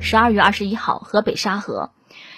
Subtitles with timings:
[0.00, 1.90] 十二月二十一号，河北沙河，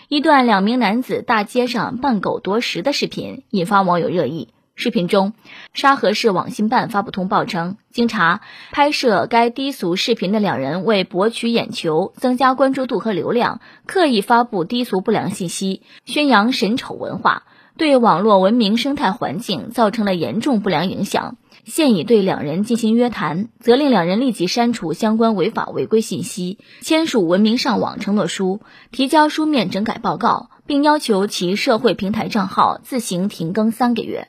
[0.09, 4.48] 一段两名男子大街上扮狗夺食的视频引发网友热议。
[4.75, 5.35] 视频中，
[5.74, 8.40] 沙河市网信办发布通报称，经查，
[8.72, 17.42] 拍摄该低俗视频的两人为博取眼球、增加关注度和流量，刻意发布低俗不良信息，宣扬神丑文化，
[17.77, 21.36] 对网络文明生态环境造成了严重不良影响。
[21.66, 34.29] 现已对两人进行约谈，责令两人立即删除相关违法违规信息，签署文明上网承诺书，提交书面整改报告，并要求其社会平台账号自行停更三个月。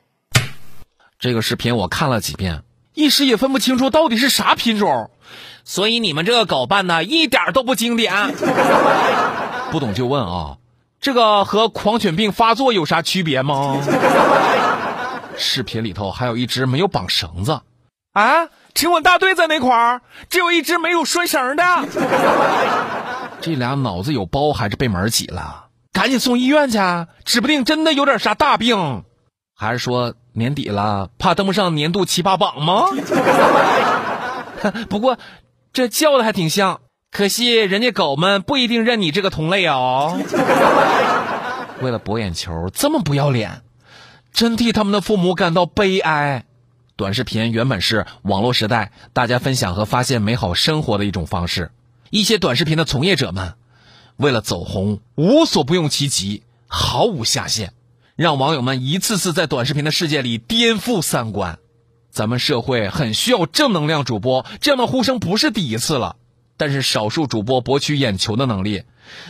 [1.18, 2.62] 这个视频我看了几遍，
[2.94, 5.10] 一时也分不清楚到底是啥品种，
[5.64, 8.12] 所以你们这个狗办的一点都不经典。
[9.70, 10.58] 不懂就问啊，
[11.00, 13.78] 这个和狂犬病发作有啥区别吗？
[15.42, 17.60] 视频里头还有一只没有绑绳子，
[18.12, 20.00] 啊，请问大队在哪块儿？
[20.30, 21.64] 只有一只没有拴绳的。
[23.42, 25.66] 这俩脑子有包还是被门挤了？
[25.92, 26.78] 赶紧送医院去，
[27.24, 29.04] 指不定真的有点啥大病。
[29.54, 32.86] 还是说年底了，怕登不上年度奇葩榜吗？
[34.88, 35.18] 不过
[35.72, 40.18] 这叫的还挺像，可惜人家狗们不一定认你这个同类哦。
[41.82, 43.62] 为了博眼球，这么不要脸，
[44.32, 46.44] 真替他们的父母感到悲哀。
[46.96, 51.70] 短视频原本是网络时代大家分享和发现美好生活的一种方式，
[52.10, 53.54] 一些短视频的从业者们
[54.16, 57.72] 为了走红，无所不用其极，毫无下限。
[58.14, 61.58] 让网友们一次次在短视频的世界里颠覆三观，
[62.10, 66.16] 咱们社会很需要正能量主播，这样的呼声不是第一次了。
[66.58, 68.84] 但是少数主播博取眼球的能力，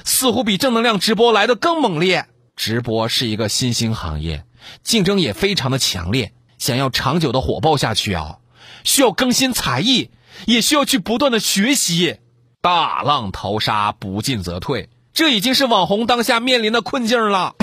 [0.05, 2.27] 似乎比正能量直播来的更猛烈。
[2.56, 4.44] 直播是一个新兴行业，
[4.82, 6.32] 竞争也非常的强烈。
[6.58, 8.38] 想要长久的火爆下去啊，
[8.84, 10.10] 需要更新才艺，
[10.46, 12.19] 也需要去不断的学习。
[12.60, 17.56] 大浪淘沙，不进则退，这已经是网红当下面临的困境了。